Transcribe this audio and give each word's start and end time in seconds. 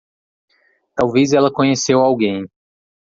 Talvez 0.95 1.31
ela 1.33 1.51
conheceu 1.53 1.99
alguém. 1.99 2.47